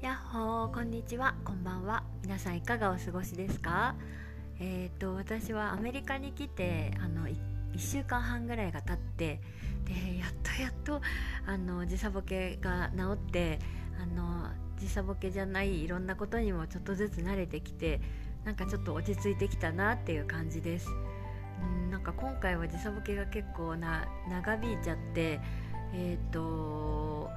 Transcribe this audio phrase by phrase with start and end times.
[0.00, 1.36] やっほーこんにちは。
[1.44, 2.02] こんばんは。
[2.22, 3.94] 皆さんいかがお過ごしですか？
[4.58, 7.36] えっ、と私はアメリカに来てあの1
[7.78, 9.40] 週間半ぐらいが経って
[9.84, 11.00] でやっとやっと
[11.46, 13.60] あの時差ボケが治って
[14.02, 18.00] あの時差ボケじゃないいろんなことにもちょっとずつ慣れてきて
[18.44, 20.88] なんかちょっと落ち着いてきたなっていう感じです。
[21.62, 25.40] うんなんか今回は時差ボケが結構な長引いちゃって
[25.92, 27.30] えっ、と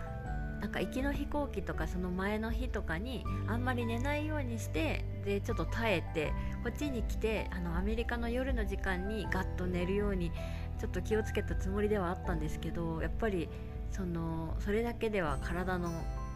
[0.61, 10.31] なんか行きの飛行機とかその前の日とかにあんまり寝ないようにしてでちょっと耐えてこっちに来てあのアメリカの夜の時間にガッと寝るように
[10.79, 13.47] ちょっと気をつけたつもりではあったんですけどやっぱり
[13.91, 15.89] そのそれだけでは体の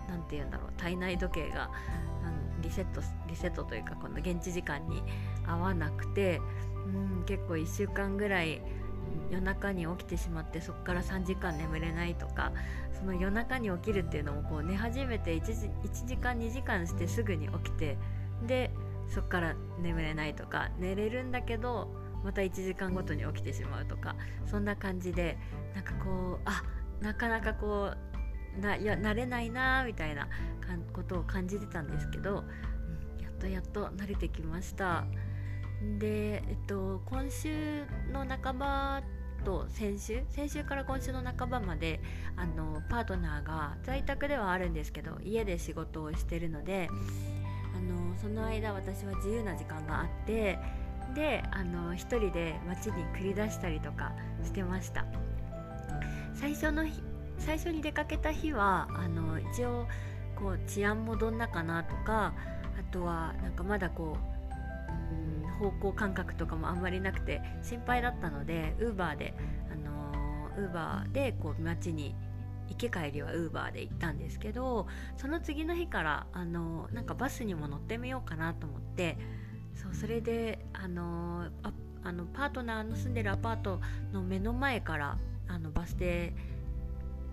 [0.08, 1.72] 何て言うんだろう体内時計が
[2.62, 5.02] リセットリセットというかこの現地時間に
[5.48, 6.40] 合わなくて
[6.86, 8.62] うん結構1週間ぐらい
[9.32, 12.52] 夜中に起きてしまってそこから3時間眠れないとか
[12.98, 15.52] その夜中に起きるっていうのもこう寝始めて 1, 時
[15.84, 17.98] 1時間2時間してすぐに起きて
[18.48, 18.72] で
[19.08, 21.90] そこから眠れないとか寝れるんだけど
[22.24, 24.16] また1時間ごとに起きてしまうとか
[24.46, 25.38] そんな感じで
[25.74, 26.64] なんかこうあ
[27.02, 27.92] なかなかこ
[28.58, 30.28] うないや慣れないなみたいな
[30.94, 32.44] ことを感じてたんですけど、
[33.18, 35.06] うん、やっとやっと慣れてきました。
[36.00, 39.02] で、えっと、今週の半ば
[39.46, 42.02] と先週先週から今週の半ばまで
[42.36, 46.90] あのパートナーが在宅ではあるんですけど家で仕事をしてるので
[47.76, 50.60] あのその間私は自由な時間があって
[51.16, 54.14] であの一人で街に繰り出したりとか
[54.44, 55.06] してました。
[56.36, 57.02] 最初の日
[57.38, 59.88] 最初に出かけた日はあの一応
[60.36, 62.34] こう治安もどんなかなとか
[62.80, 64.29] あとはなんかまだこう、
[65.60, 69.34] 方向感覚とかもあんまりなくて心配だったのでウーバーで
[69.72, 72.16] あのウーバーでこう街に
[72.70, 79.18] 行き帰りはウーバーで行ったんですけどその次の日からあのなんかバスにも乗ってみようかなと思って
[79.76, 81.72] そうそれであのあ
[82.04, 83.82] あのパートナーの住んでるアパート
[84.14, 85.18] の目の前から
[85.48, 86.34] あのバス停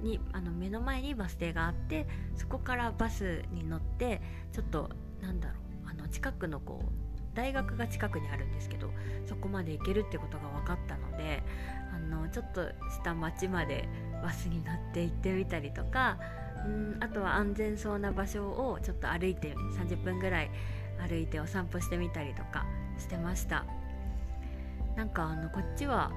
[0.02, 4.20] にあの目の前にバス停があってそこからバスに乗って
[4.52, 4.90] ちょっと
[5.20, 5.54] なんだろ
[5.86, 7.05] うあの近くのこう
[7.36, 8.90] 大学が近くにあるんですけど
[9.26, 11.42] そこまで行けるってことが分かったので
[11.94, 12.72] あのちょっとし
[13.04, 13.88] た町まで
[14.22, 16.18] バスに乗って行ってみたりとか
[16.66, 20.50] うんあとは安全そうな場所をちょっと歩いて30分ぐらい
[20.98, 22.66] 歩いてお散歩してみたりとか
[22.98, 23.64] してました。
[24.96, 26.10] なんかあのこっちは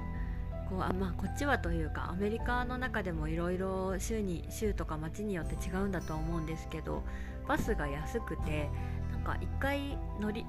[0.70, 7.02] こうあまあこっちはというかアメリカの中でもいろいろ州に州とか町によって違うんだと思うんですけど
[7.46, 8.70] バスが安くて
[9.12, 10.46] なんか1回乗り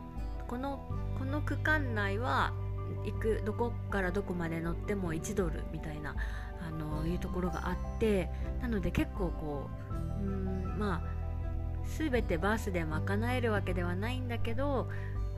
[0.52, 0.82] この
[1.18, 2.52] この区間内は
[3.06, 6.14] 行くどこからどこまで乗っても1ドルみたいな
[6.60, 8.30] あのいうところがあって
[8.62, 11.02] なので結構こううんまあ
[11.98, 14.90] 全てバスで賄えるわけではないんだけど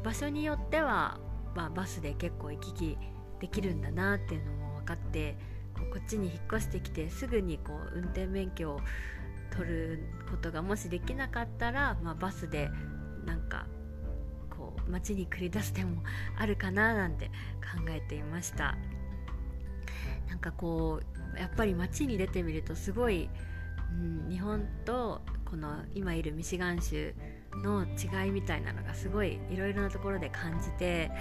[0.04, 1.20] 場所によっては、
[1.56, 2.98] まあ、バスで結構行き来
[3.40, 5.38] できるんだなっていうのも分かって
[5.76, 8.80] ここっちに引っ越してきてすぐにこう運転免許を
[9.56, 10.00] 取る
[10.32, 12.72] ことがもしできなかったら、まあ、バスで
[13.28, 13.68] なんか
[14.90, 16.04] 街に繰り出す手も
[16.38, 18.78] あるかななんて考えていました。
[20.30, 21.00] なんかこ
[21.36, 23.30] うやっぱり街に出てみるとすごい、
[23.92, 27.14] うん、日本とこの今いるミシガン州
[27.62, 31.12] の違いみたいなのがすごいいろいろなところで感じて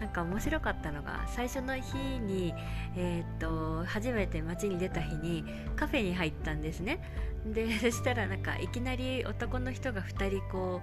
[0.00, 2.54] なんか面白かったのが最初の日に、
[2.96, 5.44] えー、っと初めて街に出た日に
[5.76, 7.02] カフェに入ったんですね。
[7.46, 10.80] でそしたらなんかいきなり男の人が2人こ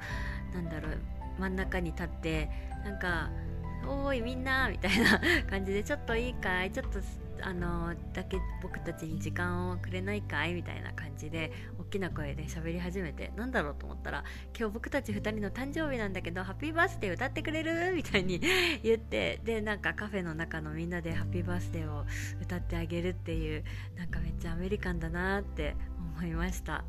[0.51, 0.97] うなんだろう
[1.39, 2.49] 真ん中に立って
[2.83, 3.29] なんか
[3.87, 5.19] 「おーいみんな」みたいな
[5.49, 6.99] 感じで「ちょっといいかいちょっと
[7.41, 14.23] あのだけ僕たちに時間をくれないかいみたいな感じで大きな声で喋り始めてなんだろうと思ったら
[14.57, 17.93] 今日僕たち2人の誕生日なんだけどハッピーバースデー歌ってくれる？
[17.95, 18.41] みたいに
[18.83, 22.05] 言ってでなんかカフェの中のみんなでハッピーバースデーを
[22.41, 23.63] 歌ってあげるっていう
[23.95, 25.75] なんかめっちゃアメリカンだなって
[26.17, 26.83] 思いました。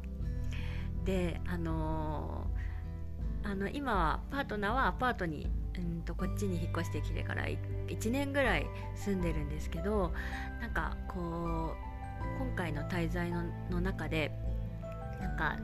[1.05, 2.70] であのー、
[3.43, 5.49] あの今はパートナーはアパートに
[5.79, 10.13] うんとこっちに引っ越してきてから1年ぐらい住んでるんですけど
[10.61, 14.31] なんかこう今回の滞在のの中で
[15.21, 15.59] なんか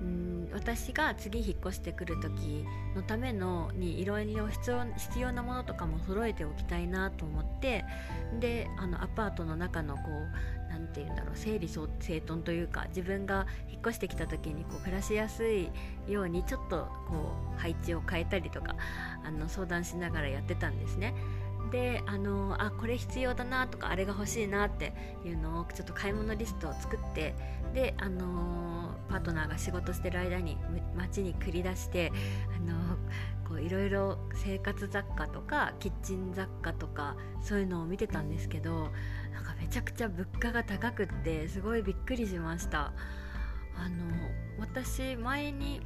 [0.00, 7.84] うん私が次引っ越してくる時のためのにいろいろ必要必要なものとかも揃えておきたいなと思って
[8.40, 11.88] であのアパートの中のこう何て言う整理整
[12.20, 15.70] 頓というか自分が引っ越してきた時にこう暮らしやすい
[16.08, 18.76] ようにちょっとこう配置を変えたりとか
[19.24, 21.14] あの相談しながらやってたんですね。
[21.70, 24.92] であのあこれ必要だなとかあれが欲しいなって
[25.24, 27.34] いうのをちょっと買い物リストを作って
[27.74, 30.56] であのパートナーが仕事してる間に
[30.96, 32.12] 街に繰り出して
[32.56, 32.96] あの
[33.48, 38.90] こういろいろ生活雑貨とかキッチン雑貨とかそういうのを見てたんですけど
[39.32, 42.92] なんかめちゃくちゃ物価が高くってすごいびっくりしました。
[43.76, 44.04] あの
[44.58, 45.80] 私前に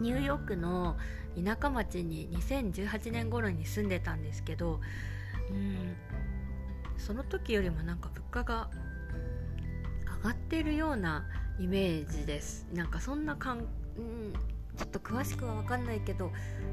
[0.00, 0.96] ニューヨークの
[1.42, 4.80] 田舎町に2018年頃に住んでたんですけど
[5.50, 5.96] うん
[6.96, 8.70] その時よりもなんか物価が
[10.18, 11.24] 上がってるような
[11.58, 12.66] イメージです。
[12.74, 13.64] なんかそんなかん、うん、
[14.76, 16.30] ちょっと詳しくは分かんないけど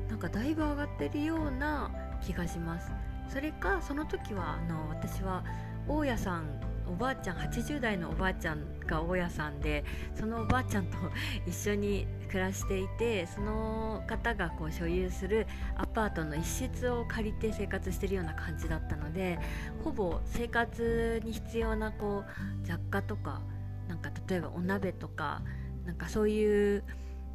[0.09, 1.91] なんかだいぶ上がってるような
[2.21, 2.91] 気がします。
[3.29, 5.43] それかその時はあの私は
[5.87, 9.83] 大家さんおばあちゃん80代のおばあちゃんが大家さんで
[10.15, 10.97] そのおばあちゃんと
[11.45, 19.39] 一緒に暮らしていてその方がこう所有するアパートの一室を借りて生活してるような感じだったので
[19.83, 23.41] ほぼ生活に必要なこう雑貨とか
[23.87, 25.41] なんか例えばお鍋とか
[25.85, 26.83] なんかそういう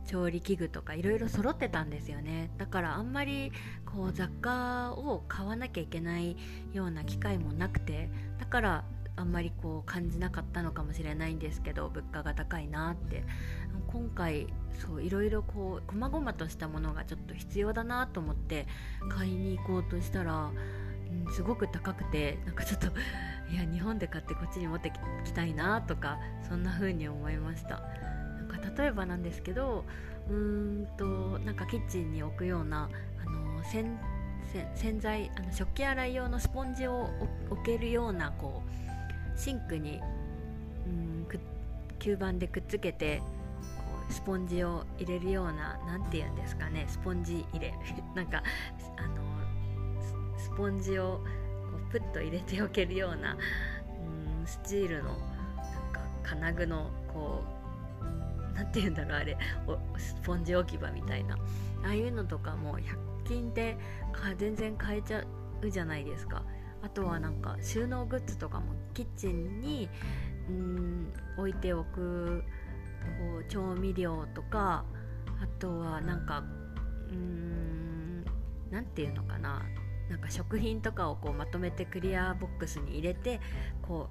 [0.07, 2.51] 調理器具とかいろいろ揃ってたんですよね。
[2.59, 3.53] だからあんまり
[3.87, 6.37] こう雑貨を買わなきゃいけない
[6.73, 8.11] ような機会もなくて
[8.41, 8.85] だから
[9.17, 13.25] あんまりこう感じなかったのかもしれないんですけど物価が高いなって
[13.93, 14.47] 今回
[14.81, 18.67] そういろいろこう細々としたものがちょっと必要だなと思って
[19.11, 20.51] 買いに行こうとしたら、
[21.27, 24.91] うん、すごく高くてなんかちょっといや日本で買ってこっちに持って
[25.25, 26.19] きたいなとか
[26.49, 27.83] そんな風に思いました。
[28.49, 29.85] なんか例えばなんですけど
[30.29, 32.89] うーんとなんかキッチンに置くような
[33.25, 33.85] あの洗
[34.75, 37.09] 洗剤あの食器洗い用のスポンジを
[37.51, 40.01] 置けるようなこうシンクに
[40.87, 41.27] うん
[41.99, 43.23] 吸盤でくっつけて
[44.13, 47.75] スポンジを入れるような何て言うんですかねスポンジ入れ。
[48.15, 48.43] なんか
[48.97, 51.21] あのスポンジを
[51.71, 53.37] こうプッと入れておけるような
[54.41, 55.19] うんスチールのなん
[55.93, 57.43] か金具のこ
[58.01, 59.39] う何て言うんだろうあれ。
[59.97, 61.37] スポンジ置き場みたいな。
[61.85, 63.77] ああいうのとかも100均で
[64.37, 65.25] 全然買えちゃ
[65.63, 66.43] うじゃないですか。
[66.83, 69.89] あとはなんか収納グッズとかもキッチンに
[70.49, 72.45] うん置いておく
[73.05, 74.85] こう調味料とか
[75.43, 76.45] あとはなんか
[77.11, 78.25] うん
[78.71, 79.63] 何て言うのかな。
[80.09, 83.41] なんか食品とかをこうまとめてクリアボックスに入れて
[83.81, 84.11] こ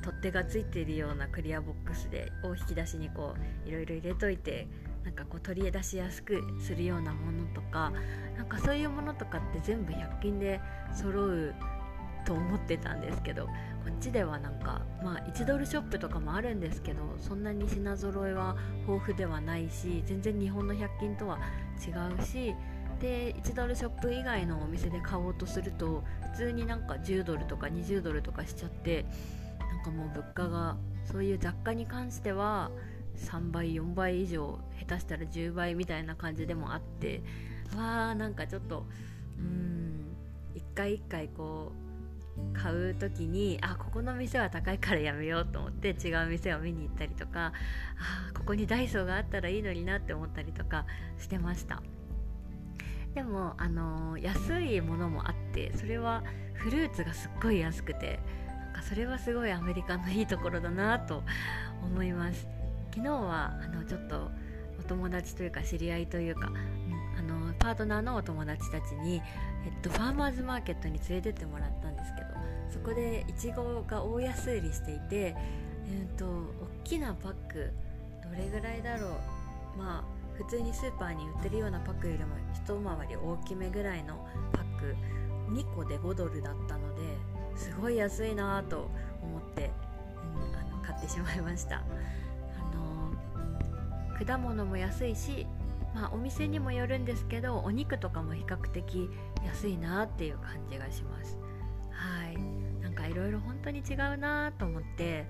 [0.00, 3.34] う取っ手がついているようなクリアボックスでを引き出しにこ
[3.64, 4.66] ういろいろ入れといて
[5.04, 7.92] なんかこう取り出しやすくするようなものとか
[8.36, 10.60] なんかそういうものとかって全部100均で
[10.92, 11.54] 揃う
[12.26, 13.52] と思ってたんですけどこ
[13.88, 18.56] っちではなんかまあ1ドルショップとかもあるんですけどそんなに品揃えは
[18.86, 21.38] 豊富ではないし全然日本の100均とは
[21.78, 21.90] 違
[22.20, 22.54] うし
[23.00, 26.02] で1ドルショップ以外のお店で買おうとすると
[26.32, 29.06] 普通になんか10ドルとか20ドルとかしちゃって
[29.60, 32.70] なんかもう物価がそういう雑貨に関しては
[33.16, 37.22] 3倍4倍以上下手したら10倍みたいな感じでもあって
[37.76, 38.86] わーなんかちょっと
[39.38, 40.16] うん
[40.54, 41.85] 一回一回こう
[42.66, 47.52] 買う時にあここの店は高いからやめようと思って違う店を見に行ったりとか
[47.96, 50.84] あここにダイソーがあったらいいのになって思ったりとか
[51.16, 51.80] してました。
[53.14, 56.24] でも、あのー、安いものもあってそれは
[56.54, 58.18] フルーツがすっごい安くて
[58.64, 61.22] なんかそれはすごいアメリカのいいところだなと
[61.82, 62.48] 思います。
[62.90, 64.28] 昨日はあのちょっと
[64.80, 66.50] お友達というか知り合いというか、
[67.66, 69.20] パートナーのお友達たちに、
[69.64, 72.28] えっと、ファーマーズマーケットに連れてってもらったんですけど
[72.70, 77.72] そこでいちごが大安売りしていて、えーと、大きなパック
[78.22, 79.78] どれぐらいだろう。
[79.78, 80.04] まあ
[80.34, 84.94] 普通にスーパーに売ってるようなパックよりも一回り大きめぐらいのパック
[85.50, 87.00] 2個で5ドルだったので
[87.56, 88.90] すごい安いなと
[89.22, 89.70] 思って、
[90.22, 91.80] うん、あの買ってしまいました、あ
[94.18, 95.46] の、果物も安いし、
[95.96, 99.08] まあ、お店にもよるんですけどお肉とかも比較的
[99.44, 101.38] 安いなっていう感じがします。
[101.90, 102.56] はい。
[103.16, 105.26] ろいろ本当に違うなと思って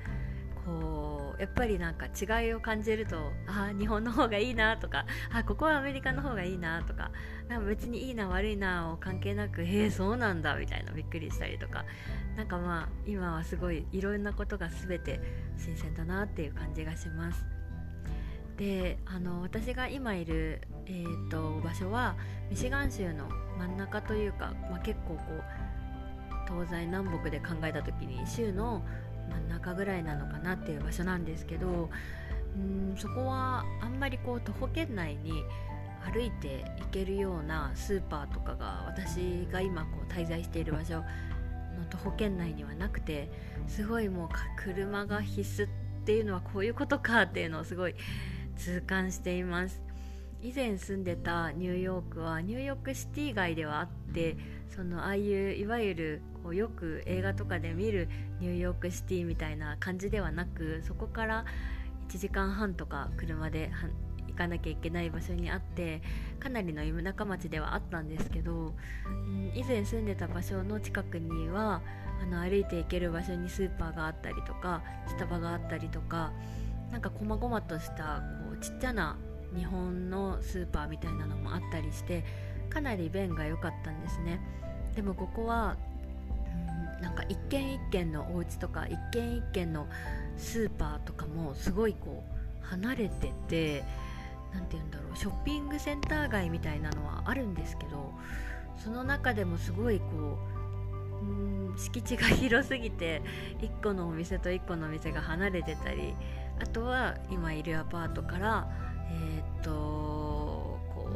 [0.64, 7.12] こうやっぱりなんか違いを感じるとあ日本の方がいいなとかあここはアメリカの方がいいなとか
[7.48, 11.84] なんか別にいいな悪いなを関係なくへえそうなんだみたいなびっくりしたりとか。
[12.36, 15.18] なんかまあ今はすごいいろんなことが全て
[15.56, 17.55] 新鮮だなっていう感じがします。
[18.56, 22.16] であの私が今いる、えーと場所は
[22.50, 25.42] ミシガン州の真ん中というか、まあ、結構こう
[26.46, 28.82] 東西南北で考えた時に州の
[29.28, 31.90] 真ん中ぐらいなのかなっていう場所なんですけど
[32.56, 35.44] うんそこはあんまりこう徒歩圏内に
[36.12, 41.04] 歩いて行けるようなスーパーとかが私が今こう滞在している場所の
[41.90, 43.28] 徒歩圏内にはなくて
[43.66, 45.68] すごいもう車が必須っ
[46.04, 47.96] ていうのはこういうことかっていうのをすごい
[48.56, 49.86] 痛感しています。
[50.42, 54.36] 以前住んでたニューヨークはニューヨークシティ街ではあって
[54.68, 58.08] そのああいういわゆるこうよく映画とかで見る
[58.40, 61.44] ニューヨークシティみたいな感じではなくそこから
[62.08, 63.72] 1時間半とか車で
[64.28, 66.02] 行かなきゃいけない場所にあって
[66.38, 68.74] かなりの田舎町ではあったんですけど、
[69.06, 71.82] うん、以前住んでた場所の近くには
[72.22, 76.32] あの歩いて行ける場所にスーパーがあったりとかスタバがあったりとか
[76.92, 79.16] なんか細々としたこうちっちゃな
[79.56, 82.24] 日本のスーパーみたいなのもあったりして
[82.70, 84.40] かなり便が良かったんですね。
[84.94, 85.76] でもここは
[86.98, 89.86] うんなんか一軒一軒のお家とか一軒一軒の
[90.36, 92.24] スーパーとかもすごいこ
[92.62, 93.84] う離れてて
[94.52, 98.12] 何て言うんだろうショッピングセンター街みたいなのはあるんですけど
[98.76, 100.38] その中でもすごいこ
[101.22, 103.22] ううん敷地が広すぎて
[103.60, 106.14] 1個のお店と1個のお店が離れてたり
[106.60, 108.68] あとは今いるアパートから
[109.10, 111.08] えー、っとこ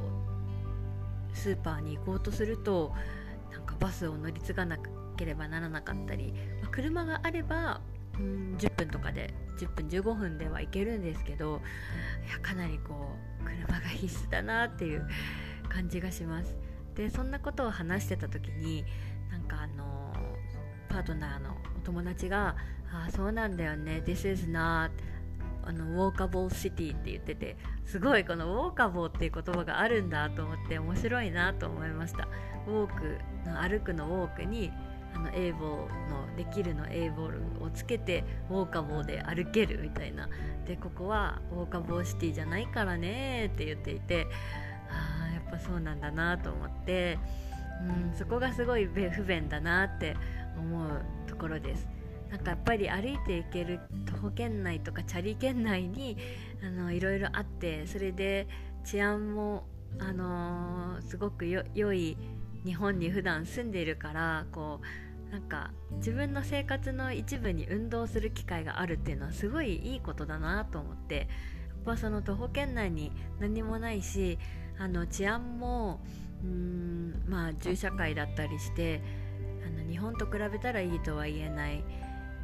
[1.32, 2.92] うスーパーに行こうとすると
[3.50, 4.78] なんかバスを乗り継がな
[5.16, 6.32] ければならなかったり、
[6.62, 7.80] まあ、車があれば
[8.18, 11.60] うん10分とかで10分15分では行けるんですけど
[12.28, 15.06] いやかなりこう車が必須だなっていう
[15.68, 16.56] 感じがします。
[16.94, 18.84] でそんなことを話してた時に
[19.30, 20.12] なんかあの
[20.88, 22.56] パートナーのお友達が
[22.92, 24.02] 「ああそうなんだよね。
[24.04, 24.90] This is not
[25.64, 32.28] あのウォーカボーシティって言っててすごいこのウォーカボーっていう言葉があるんだと思って面白いなと思いました。
[32.66, 34.72] ウォークの歩くのウォークに
[35.14, 40.28] あのエイボーのできるのエイボールをつけてウォーカボーで歩けるみたいな。
[40.66, 44.26] でここはウォーカボーシティじゃないからねって言っていて
[44.88, 47.18] ああやっぱそうなんだなと思って
[47.82, 50.16] うんそこがすごい不便だなって
[50.56, 51.99] 思うところです。
[52.30, 56.16] なんかやっぱり歩いていける徒歩圏内とかチャリ圏内に
[56.62, 58.46] あのいろいろあってそれで
[58.84, 59.64] 治安も、
[59.98, 62.16] あのー、すごく良い
[62.64, 64.80] 日本に普段住んでいるからこ
[65.28, 71.26] うなんか自分の生活の一部に運動する機会があるっていうのはすごいいいことだなと思ってやっ
[71.84, 74.38] ぱその徒歩圏内に何もないし
[74.78, 76.00] あの治安も
[76.42, 79.02] うんまあ銃社会だったりして
[79.66, 81.84] あの日本と比べたらいいとは言えない。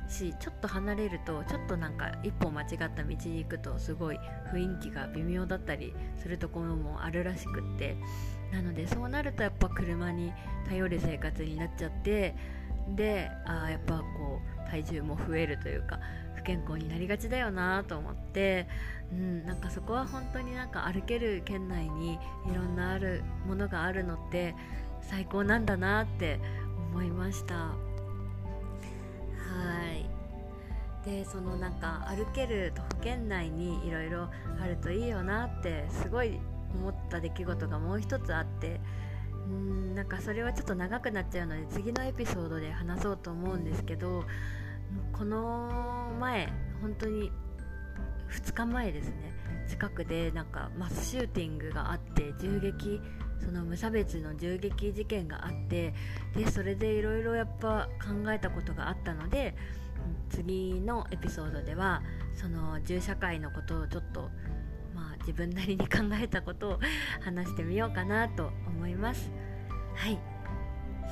[0.08, 4.18] しちょっと離れるとちょっとなんか一歩間違った道に行くとすごい
[4.52, 7.96] 雰囲気が微妙だったりするところもあるらしくって
[8.52, 10.32] なのでそうなるとやっぱ車に
[10.68, 12.34] 頼る生活になっちゃって
[12.94, 15.98] であやっぱこう体重も増えるというか
[16.36, 18.68] 不健康になりがちだよなと思って、
[19.10, 24.54] うん、なんかそこは本当になんか歩ける県内にいろんなあるものがあるのって
[25.02, 26.40] 最高なんだなって
[26.92, 27.85] 思いました。
[31.06, 34.28] でそのなんか歩ける徒歩圏内にいろいろ
[34.60, 36.40] あるといいよなってすごい
[36.74, 38.80] 思った出来事がもう一つあって
[39.48, 44.24] うんなんかそれはちょっと長くなっちゃうので次のエピソードで話そうと思うんですけど
[45.12, 47.30] この前本当に
[48.30, 49.32] 2日前ですね
[49.68, 53.00] 近くでなんかマスシューティングがあって銃撃
[53.44, 55.94] その無差別の銃撃事件があって
[56.34, 59.54] でそれでいろいろやっぱ考えたことがあったので
[60.30, 62.02] 次のエピソードでは
[62.34, 64.30] その銃社会のことをちょっと
[64.94, 66.80] まあ自分なりに考えたことを
[67.22, 69.30] 話してみようかなと思います。
[69.94, 70.18] はい。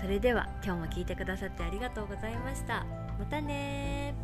[0.00, 2.85] それでは今日も聞いてくださってありがとうございました。
[3.18, 4.14] またね